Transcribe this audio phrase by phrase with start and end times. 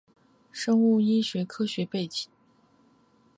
[0.51, 2.27] 生物医学科学背景